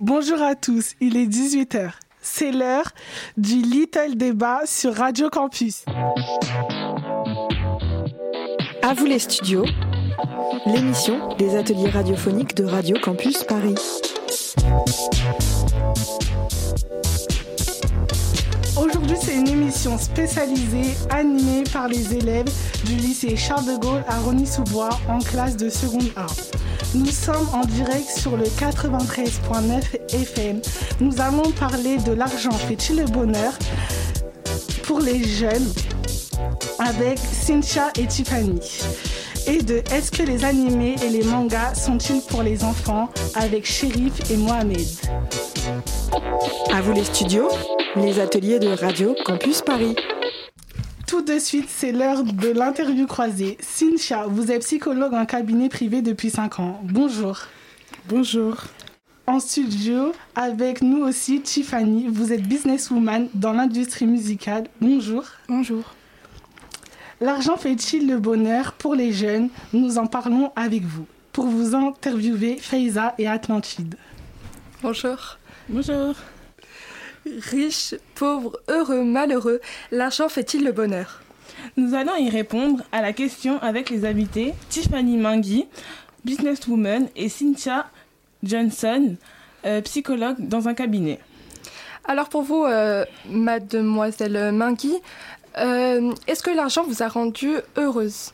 [0.00, 1.92] Bonjour à tous, il est 18h.
[2.20, 2.90] C'est l'heure
[3.38, 5.86] du Little Débat sur Radio Campus.
[8.82, 9.64] À vous les studios,
[10.66, 13.76] l'émission des ateliers radiophoniques de Radio Campus Paris.
[18.76, 22.52] Aujourd'hui, c'est une émission spécialisée animée par les élèves
[22.84, 26.26] du lycée Charles de Gaulle à Rony-sous-Bois en classe de seconde A.
[26.96, 30.62] Nous sommes en direct sur le 93.9 FM.
[31.00, 33.52] Nous allons parler de l'argent fait-il le bonheur
[34.84, 35.70] pour les jeunes
[36.78, 38.60] avec Cynthia et Tiffany.
[39.46, 44.30] Et de Est-ce que les animés et les mangas sont-ils pour les enfants avec Shérif
[44.30, 44.86] et Mohamed?
[46.72, 47.48] À vous les studios,
[47.96, 49.96] les ateliers de Radio Campus Paris.
[51.06, 53.56] Tout de suite, c'est l'heure de l'interview croisée.
[53.60, 56.80] Cynthia, vous êtes psychologue en cabinet privé depuis 5 ans.
[56.82, 57.42] Bonjour.
[58.08, 58.56] Bonjour.
[59.28, 64.66] En studio, avec nous aussi Tiffany, vous êtes businesswoman dans l'industrie musicale.
[64.80, 65.22] Bonjour.
[65.48, 65.94] Bonjour.
[67.20, 69.48] L'argent fait-il le bonheur pour les jeunes?
[69.72, 71.06] Nous en parlons avec vous.
[71.32, 73.94] Pour vous interviewer, Faiza et Atlantide.
[74.82, 75.38] Bonjour.
[75.68, 76.16] Bonjour.
[77.26, 79.60] Riche, pauvre, heureux, malheureux,
[79.90, 81.22] l'argent fait-il le bonheur?
[81.76, 85.66] Nous allons y répondre à la question avec les invités Tiffany Mangui,
[86.24, 87.86] businesswoman, et Cynthia
[88.42, 89.16] Johnson,
[89.64, 91.18] euh, psychologue dans un cabinet.
[92.04, 94.94] Alors pour vous, euh, mademoiselle Mangui,
[95.58, 98.32] euh, est-ce que l'argent vous a rendue heureuse?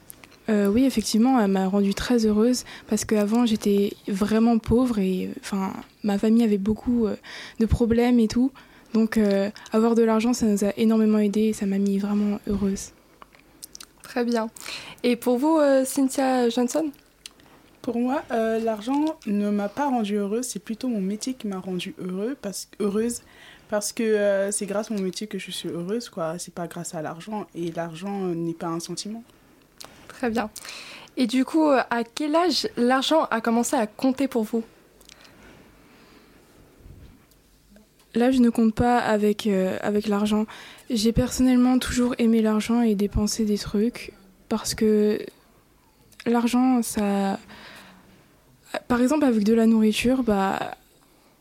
[0.48, 5.72] Euh, oui, effectivement, elle m'a rendue très heureuse parce qu'avant j'étais vraiment pauvre et enfin
[6.02, 7.16] ma famille avait beaucoup euh,
[7.60, 8.50] de problèmes et tout.
[8.94, 12.38] Donc euh, avoir de l'argent, ça nous a énormément aidé et ça m'a mis vraiment
[12.46, 12.90] heureuse.
[14.02, 14.50] Très bien.
[15.02, 16.90] Et pour vous, euh, Cynthia Johnson?
[17.80, 21.58] Pour moi, euh, l'argent ne m'a pas rendue heureuse, c'est plutôt mon métier qui m'a
[21.58, 23.22] rendue heureux, parce, heureuse
[23.70, 26.38] parce que euh, c'est grâce à mon métier que je suis heureuse, quoi.
[26.38, 29.24] C'est pas grâce à l'argent et l'argent n'est pas un sentiment.
[30.08, 30.50] Très bien.
[31.16, 34.62] Et du coup, à quel âge l'argent a commencé à compter pour vous?
[38.14, 40.44] Là, je ne compte pas avec, euh, avec l'argent.
[40.90, 44.12] J'ai personnellement toujours aimé l'argent et dépensé des trucs
[44.48, 45.18] parce que
[46.26, 47.38] l'argent, ça.
[48.88, 50.76] Par exemple, avec de la nourriture, bah.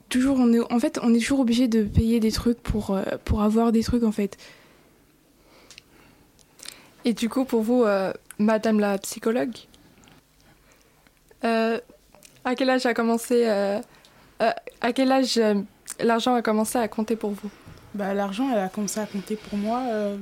[0.08, 3.04] Toujours, on est, en fait, on est toujours obligé de payer des trucs pour, euh,
[3.24, 4.38] pour avoir des trucs, en fait.
[7.06, 9.56] Et du coup, pour vous, euh, madame la psychologue,
[11.44, 13.46] à quel âge a commencé.
[13.48, 15.40] à quel âge
[16.04, 17.50] l'argent a commencé à compter pour vous
[17.94, 20.18] Bah, l'argent, elle a commencé à compter pour moi euh,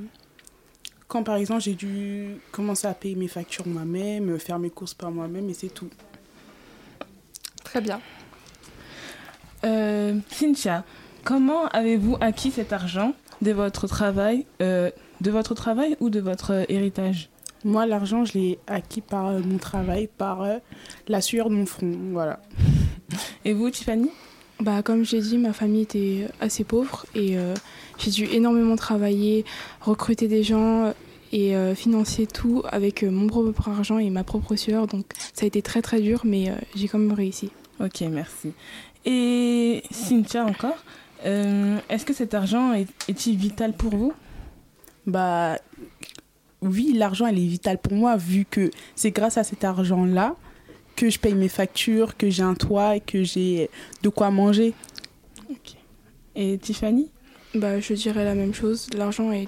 [1.07, 5.09] quand, par exemple, j'ai dû commencer à payer mes factures moi-même, faire mes courses par
[5.09, 5.89] moi-même, et c'est tout.
[7.63, 7.99] Très bien.
[9.65, 10.83] Euh, Cynthia,
[11.23, 14.91] comment avez-vous acquis cet argent de votre travail, euh,
[15.21, 17.29] de votre travail ou de votre euh, héritage?
[17.65, 20.57] Moi, l'argent, je l'ai acquis par euh, mon travail, par euh,
[21.07, 22.39] la sueur de mon front, voilà.
[23.45, 24.11] Et vous, Tiffany?
[24.59, 27.53] Bah, comme j'ai dit, ma famille était assez pauvre et euh,
[27.97, 29.45] j'ai dû énormément travailler,
[29.79, 30.93] recruter des gens
[31.31, 34.87] et euh, financer tout avec euh, mon propre argent et ma propre sueur.
[34.87, 37.51] Donc ça a été très très dur, mais euh, j'ai quand même réussi.
[37.79, 38.51] Ok, merci.
[39.05, 40.77] Et Cynthia encore,
[41.25, 44.13] euh, est-ce que cet argent est- est-il vital pour vous?
[45.07, 45.55] Bah
[46.61, 50.35] oui, l'argent, elle est vitale pour moi vu que c'est grâce à cet argent-là
[50.99, 53.69] que je paye mes factures, que j'ai un toit et que j'ai
[54.03, 54.73] de quoi manger.
[56.35, 57.09] Et Tiffany?
[57.55, 58.89] Bah, je dirais la même chose.
[58.93, 59.47] L'argent est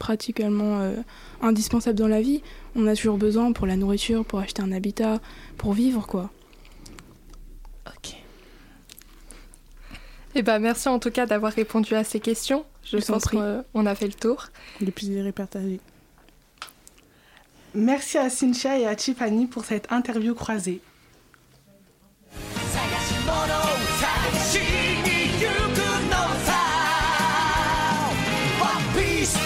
[0.00, 0.96] pratiquement euh,
[1.40, 2.42] indispensable dans la vie.
[2.74, 5.20] On a toujours besoin pour la nourriture, pour acheter un habitat,
[5.56, 6.30] pour vivre quoi.
[7.86, 8.16] Ok.
[10.34, 12.64] Eh ben, merci en tout cas d'avoir répondu à ces questions.
[12.82, 14.48] Je pense qu'on a fait le tour.
[14.80, 15.78] Le plaisir est partagé.
[17.73, 20.81] Merci à Cynthia et à Tiffany pour cette interview croisée.
[24.49, 25.77] しに行く
[26.09, 26.49] のさ
[28.59, 29.37] One Piece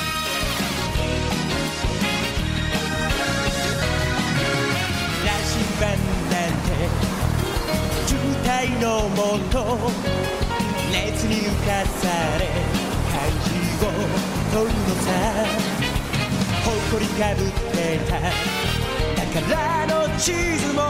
[5.26, 5.52] 羅針
[5.82, 5.84] 盤
[6.30, 6.72] なんて
[8.08, 8.12] 渋
[8.46, 8.48] 滞
[8.82, 9.20] のも
[9.50, 9.56] と
[10.90, 12.02] 熱に浮かさ
[12.40, 12.42] れ
[13.12, 13.52] 漢字
[13.84, 13.88] を
[14.54, 15.67] 取るのさ
[16.91, 18.19] 誇りかぶってた。
[19.43, 20.81] 宝の地図も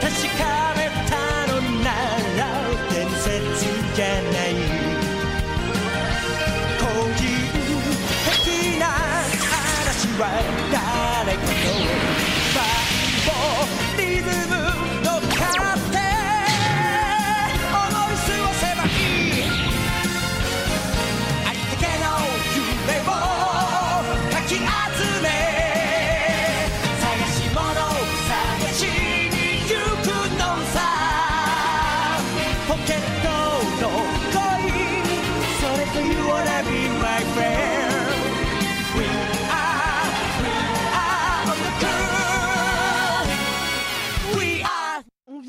[0.00, 1.86] 確かめたのな
[2.36, 2.40] ら
[2.92, 3.24] 伝説
[3.94, 4.39] じゃない。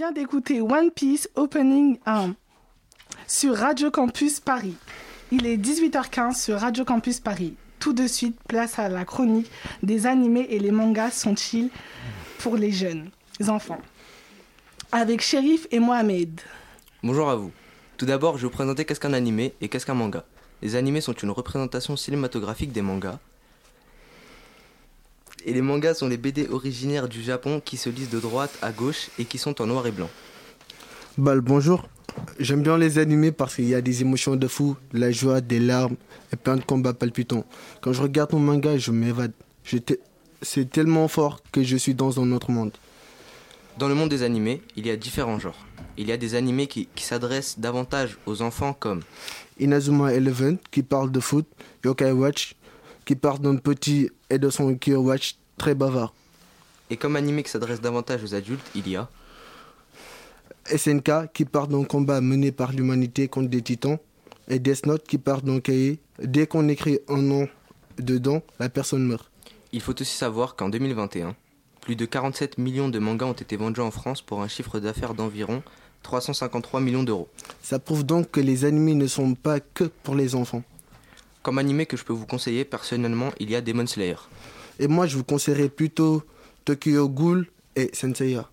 [0.10, 2.34] D'écouter One Piece Opening 1
[3.28, 4.74] sur Radio Campus Paris.
[5.32, 7.54] Il est 18h15 sur Radio Campus Paris.
[7.78, 9.52] Tout de suite, place à la chronique
[9.84, 11.70] des animés et les mangas sont-ils
[12.40, 13.12] pour les jeunes
[13.48, 13.80] enfants?
[14.92, 16.42] Avec Shérif et Mohamed.
[17.04, 17.52] Bonjour à vous.
[17.98, 20.26] Tout d'abord, je vais vous présenter qu'est-ce qu'un animé et qu'est-ce qu'un manga.
[20.64, 23.20] Les animés sont une représentation cinématographique des mangas.
[25.46, 28.72] Et les mangas sont les BD originaires du Japon qui se lisent de droite à
[28.72, 30.10] gauche et qui sont en noir et blanc.
[31.18, 31.88] Bah, bonjour.
[32.40, 35.42] J'aime bien les animés parce qu'il y a des émotions de fou, de la joie,
[35.42, 35.96] des larmes
[36.32, 37.46] et plein de combats palpitants.
[37.82, 39.32] Quand je regarde mon manga, je m'évade.
[40.42, 42.72] C'est tellement fort que je suis dans un autre monde.
[43.80, 45.66] Dans le monde des animés, il y a différents genres.
[45.98, 49.02] Il y a des animés qui, qui s'adressent davantage aux enfants comme
[49.60, 51.48] Inazuma Eleven qui parle de foot,
[51.84, 52.56] Yokai Watch
[53.06, 56.14] qui parle d'un petit et de son Watch très bavard.
[56.90, 59.10] Et comme animé qui s'adresse davantage aux adultes, il y a
[60.66, 63.98] SNK qui parle d'un combat mené par l'humanité contre des titans
[64.48, 66.00] et Death Note qui parle d'un cahier.
[66.22, 67.48] Dès qu'on écrit un nom
[67.98, 69.30] dedans, la personne meurt.
[69.74, 71.36] Il faut aussi savoir qu'en 2021,
[71.82, 75.14] plus de 47 millions de mangas ont été vendus en France pour un chiffre d'affaires
[75.14, 75.64] d'environ
[76.04, 77.28] 353 millions d'euros.
[77.62, 80.64] Ça prouve donc que les animés ne sont pas que pour les enfants.
[81.44, 84.16] Comme animé que je peux vous conseiller, personnellement, il y a Demon Slayer.
[84.80, 86.24] Et moi, je vous conseillerais plutôt
[86.66, 88.50] Tokyo Ghoul et Senseiya.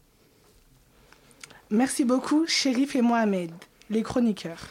[1.71, 3.51] Merci beaucoup, Shérif et Mohamed,
[3.91, 4.69] les chroniqueurs.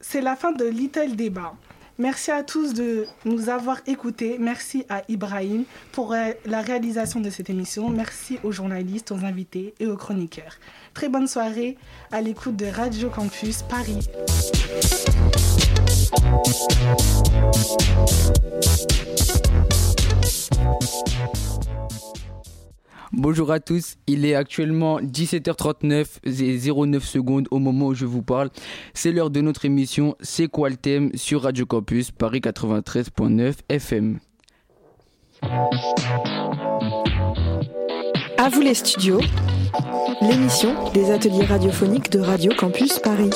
[0.00, 1.54] C'est la fin de Little Débat.
[1.98, 4.38] Merci à tous de nous avoir écoutés.
[4.40, 7.90] Merci à Ibrahim pour euh, la réalisation de cette émission.
[7.90, 10.56] Merci aux journalistes, aux invités et aux chroniqueurs.
[10.94, 11.76] Très bonne soirée
[12.10, 14.08] à l'écoute de Radio Campus Paris.
[23.14, 28.22] Bonjour à tous, il est actuellement 17h39 et 09 secondes au moment où je vous
[28.22, 28.50] parle.
[28.94, 34.18] C'est l'heure de notre émission C'est quoi le thème sur Radio Campus Paris 93.9 FM.
[38.38, 39.20] À vous les studios,
[40.20, 43.30] l'émission des ateliers radiophoniques de Radio Campus Paris.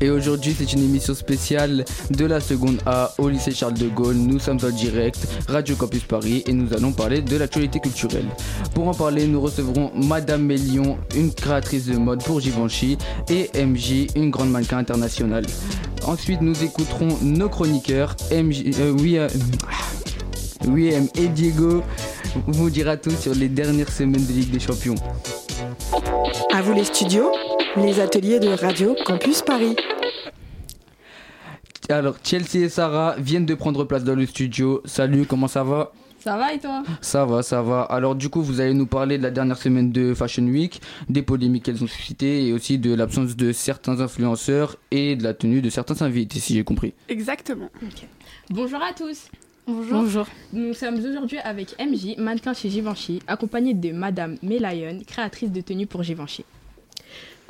[0.00, 4.16] Et aujourd'hui, c'est une émission spéciale de la seconde A au lycée Charles de Gaulle.
[4.16, 8.24] Nous sommes en direct, Radio Campus Paris, et nous allons parler de l'actualité culturelle.
[8.74, 12.96] Pour en parler, nous recevrons Madame Mélion, une créatrice de mode pour Givenchy,
[13.28, 15.44] et MJ, une grande mannequin internationale.
[16.06, 19.28] Ensuite, nous écouterons nos chroniqueurs, MJ, euh, oui, euh,
[21.16, 21.82] et Diego
[22.46, 24.94] vous dira tout sur les dernières semaines de Ligue des Champions.
[26.52, 27.30] À vous les studios,
[27.76, 29.76] les ateliers de Radio Campus Paris.
[31.88, 34.82] Alors, Chelsea et Sarah viennent de prendre place dans le studio.
[34.84, 35.92] Salut, comment ça va?
[36.18, 36.82] Ça va et toi?
[37.00, 37.82] Ça va, ça va.
[37.82, 41.22] Alors, du coup, vous allez nous parler de la dernière semaine de Fashion Week, des
[41.22, 45.62] polémiques qu'elles ont suscitées et aussi de l'absence de certains influenceurs et de la tenue
[45.62, 46.92] de certains invités, si j'ai compris.
[47.08, 47.70] Exactement.
[48.50, 49.28] Bonjour à tous.
[49.66, 50.02] Bonjour.
[50.02, 50.26] Bonjour.
[50.52, 55.86] Nous sommes aujourd'hui avec MJ, mannequin chez Givenchy, accompagnée de Madame Melayon, créatrice de tenues
[55.86, 56.44] pour Givenchy.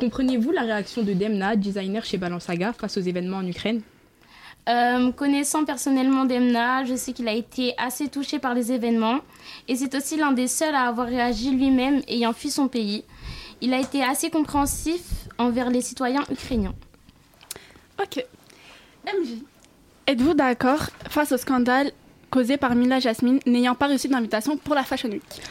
[0.00, 3.82] Comprenez-vous la réaction de Demna, designer chez Balenciaga, face aux événements en Ukraine?
[4.66, 9.18] Euh, connaissant personnellement Demna, je sais qu'il a été assez touché par les événements
[9.68, 13.04] et c'est aussi l'un des seuls à avoir réagi lui-même ayant fui son pays.
[13.60, 15.02] Il a été assez compréhensif
[15.36, 16.74] envers les citoyens ukrainiens.
[18.02, 18.24] Ok.
[19.04, 19.42] MJ.
[20.06, 21.92] Êtes-vous d'accord face au scandale
[22.30, 25.42] causé par Mila Jasmine n'ayant pas reçu d'invitation pour la Fashion Week?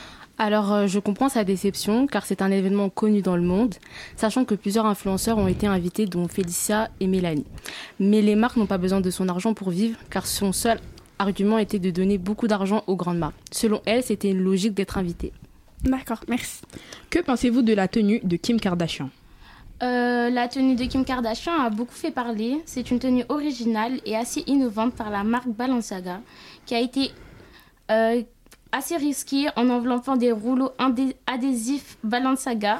[0.41, 3.75] Alors, euh, je comprends sa déception car c'est un événement connu dans le monde,
[4.15, 7.45] sachant que plusieurs influenceurs ont été invités, dont Félicia et Mélanie.
[7.99, 10.79] Mais les marques n'ont pas besoin de son argent pour vivre car son seul
[11.19, 13.35] argument était de donner beaucoup d'argent aux grandes marques.
[13.51, 15.33] Selon elle, c'était une logique d'être invitée.
[15.83, 16.61] D'accord, merci.
[17.09, 19.09] Que pensez-vous de la tenue de Kim Kardashian?
[19.83, 22.61] Euh, la tenue de Kim Kardashian a beaucoup fait parler.
[22.65, 26.21] C'est une tenue originale et assez innovante par la marque Balenciaga,
[26.65, 27.11] qui a été
[27.91, 28.21] euh,
[28.71, 30.71] assez risquée en enveloppant des rouleaux
[31.27, 32.79] adhésifs Balenciaga.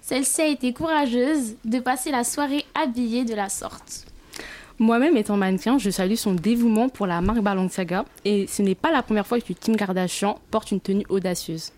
[0.00, 4.06] Celle-ci a été courageuse de passer la soirée habillée de la sorte.
[4.78, 8.90] Moi-même étant mannequin, je salue son dévouement pour la marque Balenciaga et ce n'est pas
[8.90, 11.70] la première fois que Kim Kardashian porte une tenue audacieuse.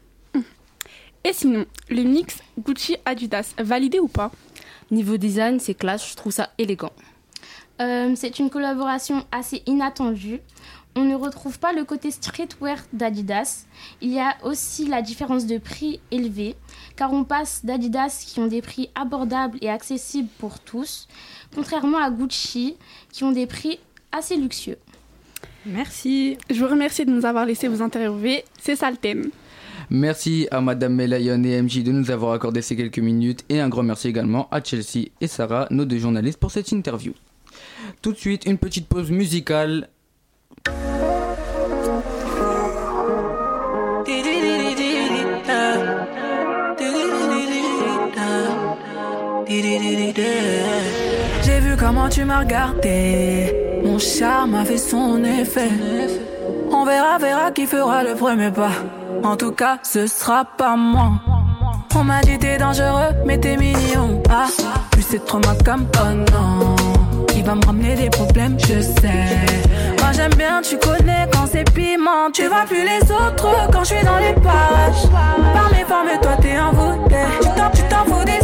[1.24, 4.30] Et sinon, le mix Gucci-Adidas, validé ou pas?
[4.92, 6.92] Niveau design, c'est classe, je trouve ça élégant.
[7.80, 10.40] Euh, c'est une collaboration assez inattendue.
[10.98, 13.66] On ne retrouve pas le côté streetwear d'Adidas.
[14.00, 16.56] Il y a aussi la différence de prix élevé,
[16.96, 21.06] car on passe d'Adidas qui ont des prix abordables et accessibles pour tous,
[21.54, 22.76] contrairement à Gucci
[23.12, 23.78] qui ont des prix
[24.10, 24.78] assez luxueux.
[25.66, 26.38] Merci.
[26.48, 28.44] Je vous remercie de nous avoir laissé vous interviewer.
[28.58, 29.30] C'est ça le thème.
[29.90, 33.68] Merci à Madame Melayon et MJ de nous avoir accordé ces quelques minutes et un
[33.68, 37.12] grand merci également à Chelsea et Sarah, nos deux journalistes, pour cette interview.
[38.00, 39.88] Tout de suite, une petite pause musicale.
[50.16, 53.80] J'ai vu comment tu m'as regardé.
[53.84, 55.68] Mon charme a fait son effet.
[56.72, 58.72] On verra, verra qui fera le premier pas.
[59.22, 61.12] En tout cas, ce sera pas moi.
[61.94, 64.22] On m'a dit t'es dangereux, mais t'es mignon.
[64.30, 64.46] Ah,
[64.90, 66.76] plus c'est trop ma comme oh non.
[67.34, 69.26] Il va me ramener des problèmes, je sais.
[70.00, 72.30] Moi j'aime bien, tu connais quand c'est piment.
[72.32, 75.10] Tu vois plus les autres quand je suis dans les parages.
[75.52, 77.16] Par mes formes, toi t'es envoûté.
[77.42, 77.82] Tu t'en, tu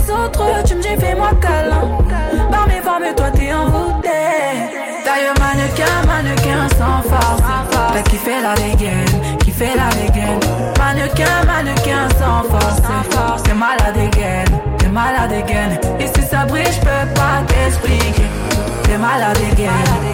[0.06, 1.99] des autres, tu me dis fais-moi câlin.
[2.50, 4.09] Par mes formes, toi t'es envoûté.
[5.04, 7.42] D'ailleurs, mannequin, mannequin sans force.
[7.92, 10.40] T'as kiffé la dégaine, kiffé la dégaine.
[10.78, 13.42] Mannequin, mannequin sans force.
[13.42, 15.78] T'es malade dégaine, t'es malade dégaine.
[16.00, 18.28] Et si ça brille, je peux pas t'expliquer.
[18.85, 19.71] T'es malade dégaine,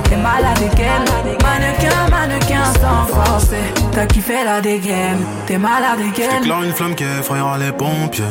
[0.08, 1.04] t'es malade dégaine.
[1.42, 2.07] Mannequin,
[2.38, 3.48] mannequin sans force.
[3.92, 6.30] T'as kiffé la dégaine, t'es malade dégaine.
[6.42, 8.24] J'éclaire une flamme qui effrayera les pompiers.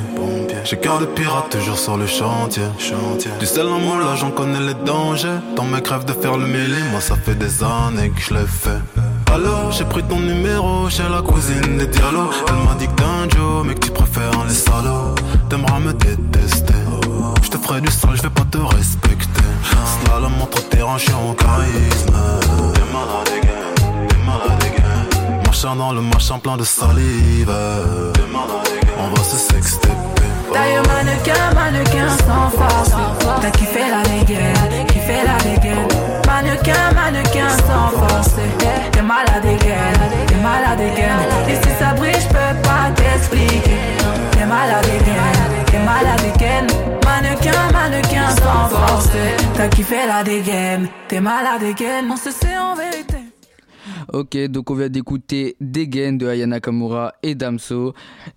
[0.63, 2.63] J'ai cœur de pirate toujours sur le chantier.
[3.39, 5.39] Du sel en moi là j'en connais les dangers.
[5.55, 8.45] Ton mec rêve de faire le mêlé, moi ça fait des années que je l'ai
[8.45, 8.81] fait.
[9.33, 12.29] Alors j'ai pris ton numéro chez la cousine des Diallo.
[12.47, 15.15] Elle m'a dit que t'es un Joe, mais que tu préfères les salauds.
[15.49, 16.73] T'aimeras me détester.
[17.43, 19.43] Je te ferai du sale, je vais pas te respecter.
[20.03, 22.13] Slalom entre terrain, je suis en charisme.
[22.73, 23.46] T'es malade
[25.45, 27.51] Machin dans le machin plein de salive.
[28.99, 29.89] On va se sexter.
[30.53, 32.91] D'ailleurs, mannequin, mannequin sans force.
[33.41, 35.87] T'as kiffé la dégaine, kiffé la dégaine.
[36.25, 38.35] Mannequin, mannequin sans force.
[38.91, 41.49] T'es malade dégaine, t'es malade dégaine.
[41.49, 43.79] Et si ça brille, je peux pas t'expliquer.
[44.31, 46.67] T'es malade dégaine, t'es malade dégaine.
[47.05, 49.09] Mannequin, mannequin sans force.
[49.55, 52.05] T'as kiffé la dégaine, t'es malade dégaine.
[52.11, 53.26] On se sait en vérité.
[54.13, 57.93] Ok, donc on vient d'écouter Degen de Ayana Kamura et Damso.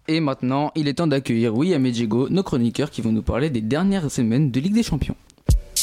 [0.09, 3.51] Et maintenant, il est temps d'accueillir William et Diego, nos chroniqueurs qui vont nous parler
[3.51, 5.15] des dernières semaines de Ligue des Champions.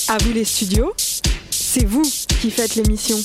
[0.10, 0.91] À vous les studios,
[1.50, 2.03] c'est vous
[2.41, 3.15] qui faites l'émission.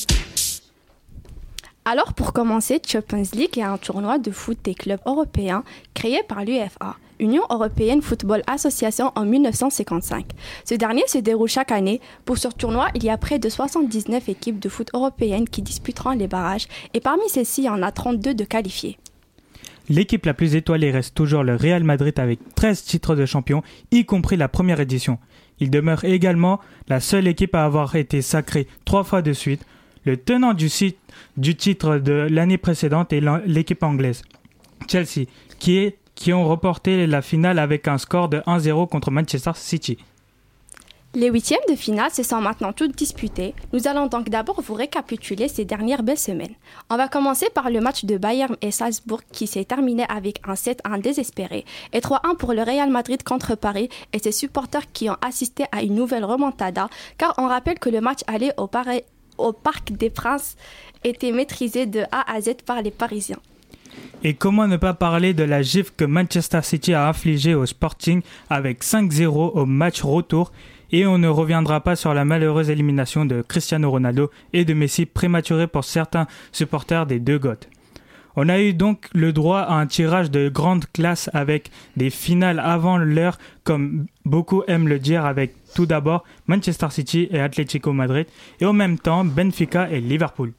[1.85, 5.65] Alors pour commencer, Champions League est un tournoi de foot des clubs européens
[5.95, 10.27] créé par l'UEFA, Union Européenne Football Association en 1955.
[10.65, 12.01] Ce dernier se déroule chaque année.
[12.25, 16.11] Pour ce tournoi, il y a près de 79 équipes de foot européennes qui disputeront
[16.11, 18.99] les barrages et parmi celles-ci, il y en a 32 de qualifiés.
[19.89, 23.63] L'équipe la plus étoilée reste toujours le Real Madrid avec 13 titres de champion,
[23.93, 25.19] y compris la première édition.
[25.61, 29.65] Il demeure également la seule équipe à avoir été sacrée trois fois de suite.
[30.05, 30.69] Le tenant du,
[31.37, 34.23] du titre de l'année précédente est l'équipe anglaise,
[34.89, 35.27] Chelsea,
[35.59, 39.99] qui, est, qui ont reporté la finale avec un score de 1-0 contre Manchester City.
[41.15, 43.57] Les huitièmes de finale se sont maintenant toutes disputées.
[43.73, 46.55] Nous allons donc d'abord vous récapituler ces dernières belles semaines.
[46.91, 50.55] On va commencer par le match de Bayern et Salzbourg qui s'est terminé avec un
[50.55, 55.17] 7-1 désespéré et 3-1 pour le Real Madrid contre Paris et ses supporters qui ont
[55.27, 56.89] assisté à une nouvelle remontada
[57.19, 58.71] car on rappelle que le match allait au,
[59.39, 60.55] au Parc des Princes
[61.03, 63.41] était maîtrisé de A à Z par les Parisiens.
[64.25, 68.23] Et comment ne pas parler de la gifle que Manchester City a infligée au Sporting
[68.51, 70.53] avec 5-0 au match retour
[70.93, 75.07] et on ne reviendra pas sur la malheureuse élimination de Cristiano Ronaldo et de Messi
[75.07, 77.69] prématurée pour certains supporters des deux Goths.
[78.37, 82.61] On a eu donc le droit à un tirage de grande classe avec des finales
[82.61, 88.27] avant l'heure, comme beaucoup aiment le dire, avec tout d'abord Manchester City et Atlético Madrid,
[88.61, 90.53] et en même temps Benfica et Liverpool.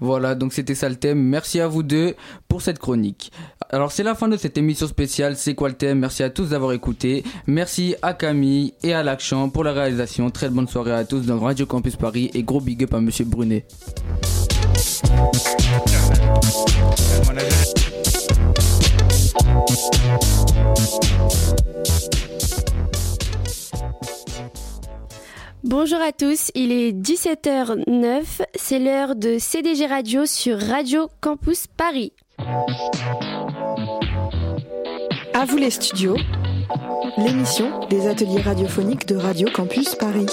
[0.00, 1.22] Voilà, donc c'était ça le thème.
[1.22, 2.14] Merci à vous deux
[2.48, 3.32] pour cette chronique.
[3.70, 5.36] Alors c'est la fin de cette émission spéciale.
[5.36, 5.98] C'est quoi le thème?
[5.98, 7.24] Merci à tous d'avoir écouté.
[7.46, 10.30] Merci à Camille et à L'Action pour la réalisation.
[10.30, 13.24] Très bonne soirée à tous dans Radio Campus Paris et gros big up à Monsieur
[13.24, 13.66] Brunet.
[25.68, 28.22] Bonjour à tous, il est 17h09,
[28.54, 32.12] c'est l'heure de CDG Radio sur Radio Campus Paris.
[35.34, 36.16] À vous les studios,
[37.18, 40.26] l'émission des ateliers radiophoniques de Radio Campus Paris.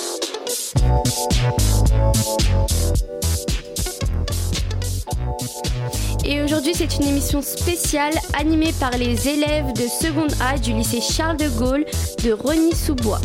[6.25, 11.02] Et aujourd'hui, c'est une émission spéciale animée par les élèves de seconde A du lycée
[11.02, 11.86] Charles de Gaulle
[12.24, 13.20] de Rony-sous-Bois.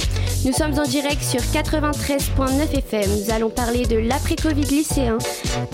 [0.44, 3.10] Nous sommes en direct sur 93.9 FM.
[3.10, 5.18] Nous allons parler de l'après-Covid lycéen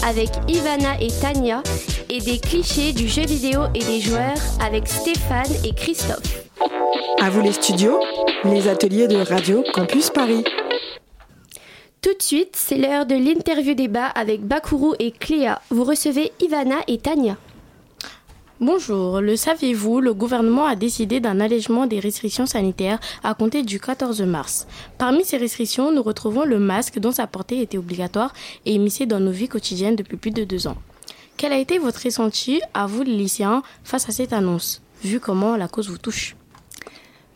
[0.06, 1.62] avec Ivana et Tania
[2.08, 6.44] et des clichés du jeu vidéo et des joueurs avec Stéphane et Christophe.
[7.20, 8.00] À vous les studios,
[8.44, 10.44] les ateliers de Radio Campus Paris.
[12.00, 15.60] Tout de suite, c'est l'heure de l'interview débat avec Bakuru et Cléa.
[15.70, 17.36] Vous recevez Ivana et Tania.
[18.60, 23.80] Bonjour, le saviez-vous, le gouvernement a décidé d'un allègement des restrictions sanitaires à compter du
[23.80, 24.68] 14 mars.
[24.96, 28.32] Parmi ces restrictions, nous retrouvons le masque dont sa portée était obligatoire
[28.64, 30.76] et émissé dans nos vies quotidiennes depuis plus de deux ans.
[31.36, 35.56] Quel a été votre ressenti, à vous les lycéens, face à cette annonce, vu comment
[35.56, 36.36] la cause vous touche?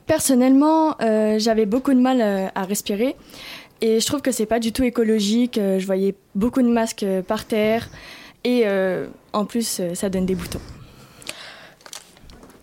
[0.07, 3.17] Personnellement, euh, j'avais beaucoup de mal euh, à respirer.
[3.81, 5.59] Et je trouve que c'est pas du tout écologique.
[5.59, 7.89] Euh, Je voyais beaucoup de masques par terre.
[8.45, 8.65] Et
[9.33, 10.61] en plus, ça donne des boutons.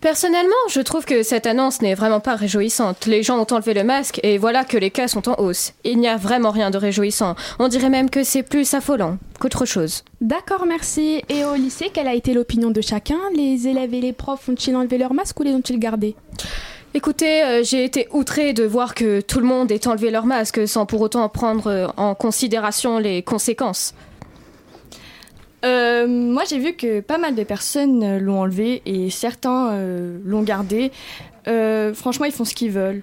[0.06, 3.06] Personnellement, je trouve que cette annonce n'est vraiment pas réjouissante.
[3.06, 5.72] Les gens ont enlevé le masque et voilà que les cas sont en hausse.
[5.82, 7.34] Il n'y a vraiment rien de réjouissant.
[7.58, 10.04] On dirait même que c'est plus affolant qu'autre chose.
[10.20, 11.24] D'accord, merci.
[11.28, 13.18] Et au lycée, quelle a été l'opinion de chacun?
[13.34, 16.14] Les élèves et les profs ont-ils enlevé leur masque ou les ont-ils gardés?
[16.94, 20.68] Écoutez, euh, j'ai été outrée de voir que tout le monde ait enlevé leur masque
[20.68, 23.92] sans pour autant prendre euh, en considération les conséquences.
[25.66, 30.18] Euh, moi, j'ai vu que pas mal de personnes euh, l'ont enlevé et certains euh,
[30.24, 30.92] l'ont gardé.
[31.48, 33.02] Euh, franchement, ils font ce qu'ils veulent.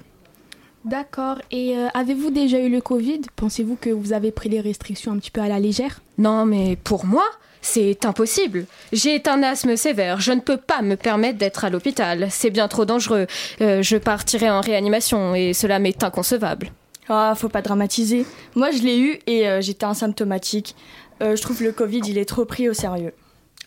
[0.85, 1.37] D'accord.
[1.51, 3.21] Et euh, avez-vous déjà eu le Covid?
[3.35, 6.01] Pensez-vous que vous avez pris les restrictions un petit peu à la légère?
[6.17, 7.25] Non, mais pour moi,
[7.61, 8.65] c'est impossible.
[8.91, 10.19] J'ai un asthme sévère.
[10.19, 12.27] Je ne peux pas me permettre d'être à l'hôpital.
[12.29, 13.27] C'est bien trop dangereux.
[13.61, 16.71] Euh, je partirai en réanimation et cela m'est inconcevable.
[17.09, 18.25] Ah, faut pas dramatiser.
[18.55, 20.75] Moi, je l'ai eu et euh, j'étais asymptomatique.
[21.21, 23.13] Euh, je trouve le Covid, il est trop pris au sérieux.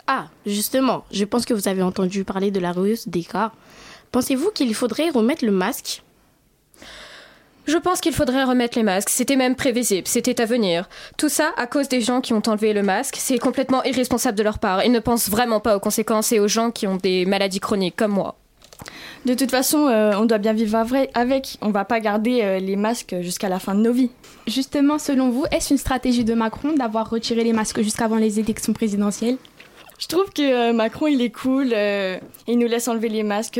[0.07, 3.51] Ah, justement, je pense que vous avez entendu parler de la hausse des cas.
[4.11, 6.03] Pensez-vous qu'il faudrait remettre le masque?
[7.65, 9.09] Je pense qu'il faudrait remettre les masques.
[9.09, 10.07] C'était même prévisible.
[10.07, 10.87] C'était à venir.
[11.17, 13.17] Tout ça à cause des gens qui ont enlevé le masque.
[13.19, 14.85] C'est complètement irresponsable de leur part.
[14.85, 17.97] Ils ne pensent vraiment pas aux conséquences et aux gens qui ont des maladies chroniques
[17.97, 18.37] comme moi.
[19.25, 20.77] De toute façon, euh, on doit bien vivre
[21.13, 21.57] avec.
[21.61, 24.11] On va pas garder euh, les masques jusqu'à la fin de nos vies.
[24.47, 28.73] Justement, selon vous, est-ce une stratégie de Macron d'avoir retiré les masques jusqu'avant les élections
[28.73, 29.37] présidentielles?
[29.99, 31.73] Je trouve que euh, Macron, il est cool.
[32.47, 33.59] il nous laisse enlever les masques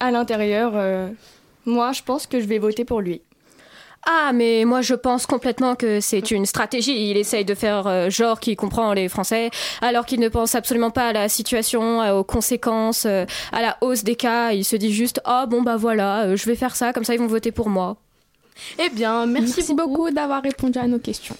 [0.00, 0.72] à l'intérieur.
[1.64, 3.22] moi, je pense que je vais voter pour lui.
[4.10, 7.10] Ah, mais moi je pense complètement que c'est une stratégie.
[7.10, 9.50] Il essaye de faire euh, genre qu'il comprend les Français,
[9.82, 13.76] alors qu'il ne pense absolument pas à la situation, euh, aux conséquences, euh, à la
[13.82, 14.52] hausse des cas.
[14.52, 17.20] Il se dit juste, oh bon bah voilà, je vais faire ça, comme ça ils
[17.20, 17.98] vont voter pour moi.
[18.78, 21.36] Eh bien, merci, beaucoup, d'avoir répondu à nos questions.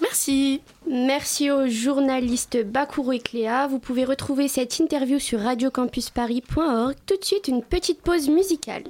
[0.00, 0.60] Merci.
[0.88, 3.66] Merci aux journalistes Bakuru et Cléa.
[3.66, 6.94] Vous pouvez retrouver cette interview sur radiocampusparis.org.
[7.06, 8.84] Tout de suite, une petite pause musicale.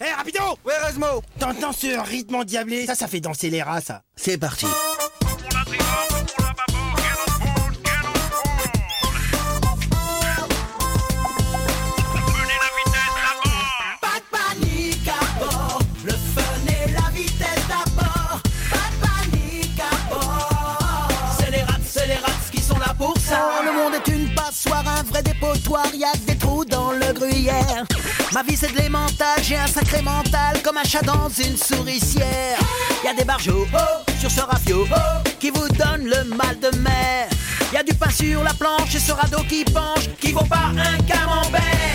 [0.00, 4.02] Hé, rapido Ouais, Rosmo T'entends ce rythme endiablé Ça, ça fait danser les rats, ça.
[4.14, 4.66] C'est parti.
[14.00, 18.40] Pas de panique à bord, le fun et la vitesse d'abord.
[18.70, 21.08] Pas de panique à bord.
[21.38, 23.48] C'est les rats, c'est les rats qui sont là pour ça.
[23.60, 26.92] Oh, le monde est une passoire, un vrai dépotoir, y a que des trous dans
[26.92, 27.84] le gruyère.
[28.36, 32.58] Ma vie c'est de l'émental, j'ai un sacré mental comme un chat dans une souricière.
[33.02, 36.68] Y a des barjots oh, sur ce rafio oh, qui vous donnent le mal de
[36.80, 37.30] mer.
[37.72, 40.70] Y a du pain sur la planche et ce radeau qui penche qui vaut pas
[40.76, 41.85] un camembert.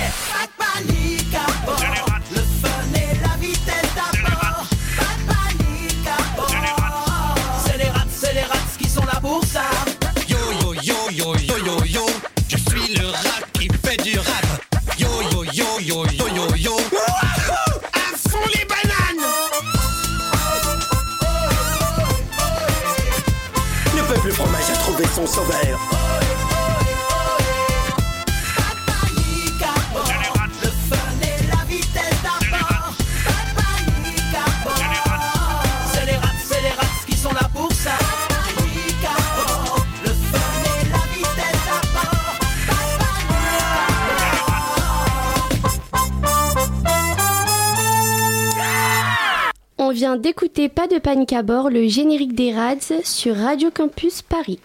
[50.31, 54.61] D'écouter Pas de panique à bord, le générique des Rads sur Radio Campus Paris.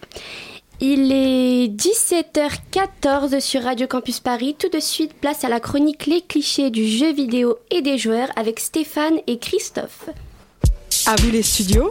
[0.78, 4.54] Il est 17h14 sur Radio Campus Paris.
[4.56, 8.28] Tout de suite, place à la chronique Les clichés du jeu vidéo et des joueurs
[8.36, 10.08] avec Stéphane et Christophe.
[11.04, 11.90] À vous les studios,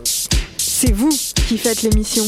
[0.55, 2.23] c'est vous qui faites l'émission.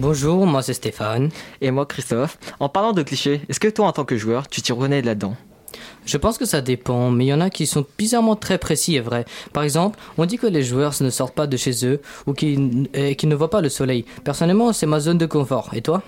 [0.00, 1.28] Bonjour, moi c'est Stéphane.
[1.60, 2.38] Et moi Christophe.
[2.58, 5.36] En parlant de clichés, est-ce que toi en tant que joueur, tu t'y reconnais là-dedans?
[6.06, 8.96] Je pense que ça dépend, mais il y en a qui sont bizarrement très précis
[8.96, 9.24] et vrais.
[9.52, 12.88] Par exemple, on dit que les joueurs ne sortent pas de chez eux ou qu'ils
[12.96, 14.04] euh, ne voient pas le soleil.
[14.22, 15.70] Personnellement, c'est ma zone de confort.
[15.72, 16.02] Et toi?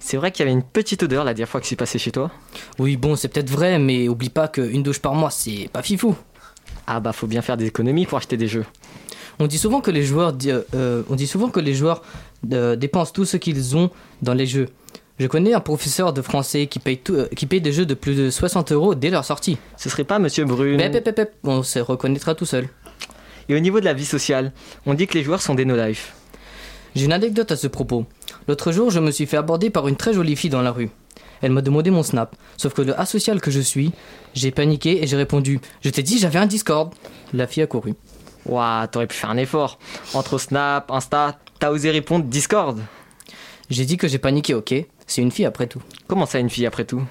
[0.00, 2.12] C'est vrai qu'il y avait une petite odeur la dernière fois que c'est passé chez
[2.12, 2.30] toi
[2.78, 6.16] Oui, bon, c'est peut-être vrai, mais oublie pas qu'une douche par mois, c'est pas fifou.
[6.86, 8.64] Ah bah faut bien faire des économies pour acheter des jeux.
[9.40, 10.34] On dit souvent que les joueurs,
[10.74, 12.02] euh, on dit souvent que les joueurs
[12.52, 13.90] euh, dépensent tout ce qu'ils ont
[14.22, 14.68] dans les jeux.
[15.18, 17.94] Je connais un professeur de français qui paye, tout, euh, qui paye des jeux de
[17.94, 19.58] plus de 60 euros dès leur sortie.
[19.76, 22.68] Ce serait pas Monsieur Brune bep, bep, bep, on se reconnaîtra tout seul.
[23.48, 24.52] Et au niveau de la vie sociale,
[24.86, 26.14] on dit que les joueurs sont des no-life.
[26.94, 28.06] J'ai une anecdote à ce propos.
[28.46, 30.90] L'autre jour, je me suis fait aborder par une très jolie fille dans la rue.
[31.42, 33.92] Elle m'a demandé mon snap, sauf que le asocial que je suis,
[34.34, 36.92] j'ai paniqué et j'ai répondu Je t'ai dit, j'avais un Discord.
[37.32, 37.94] La fille a couru.
[38.46, 39.78] Ouah, t'aurais pu faire un effort.
[40.14, 42.80] Entre Snap, Insta, t'as osé répondre Discord.
[43.68, 45.82] J'ai dit que j'ai paniqué, ok C'est une fille après tout.
[46.06, 47.02] Comment ça, une fille après tout?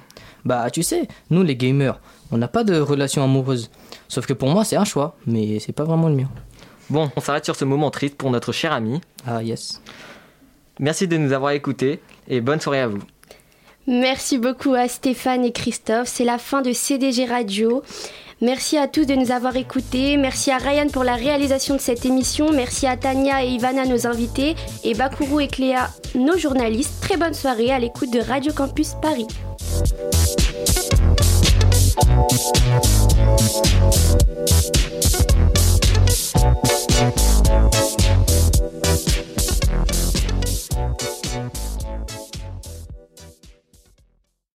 [0.46, 2.00] Bah, tu sais, nous les gamers,
[2.32, 3.70] on n'a pas de relation amoureuse.
[4.08, 6.30] Sauf que pour moi, c'est un choix, mais c'est pas vraiment le mien.
[6.90, 9.02] Bon, on s'arrête sur ce moment triste pour notre cher ami.
[9.26, 9.82] Ah, yes.
[10.80, 13.02] Merci de nous avoir écoutés et bonne soirée à vous.
[13.88, 16.08] Merci beaucoup à Stéphane et Christophe.
[16.08, 17.82] C'est la fin de CDG Radio.
[18.42, 20.16] Merci à tous de nous avoir écoutés.
[20.16, 22.52] Merci à Ryan pour la réalisation de cette émission.
[22.52, 24.56] Merci à Tania et Ivana, nos invités.
[24.84, 27.02] Et Bakuru et Cléa, nos journalistes.
[27.02, 29.28] Très bonne soirée à l'écoute de Radio Campus Paris.